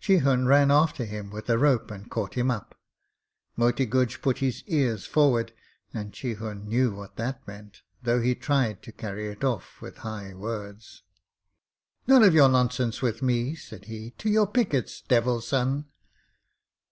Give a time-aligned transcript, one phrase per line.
[0.00, 2.78] Chihun ran after him with a rope and caught him up.
[3.56, 5.52] Moti Guj put his ears forward,
[5.92, 10.34] and Chihun knew what that meant, though he tried to carry it off with high
[10.34, 11.02] words.
[12.06, 14.10] 'None of your nonsense with me,' said he.
[14.18, 15.86] 'To your pickets, Devil son.'